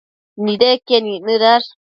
nidequien 0.43 1.05
icnëdash 1.15 1.67